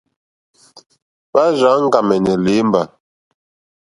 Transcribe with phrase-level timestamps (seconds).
[1.29, 2.81] Hwá rzà áŋɡàmɛ̀nɛ̀ lěmbà.